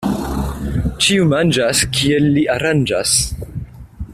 [1.07, 3.17] Ĉiu manĝas, kiel li aranĝas.